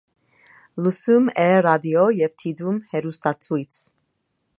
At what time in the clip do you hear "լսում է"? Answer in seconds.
0.85-1.45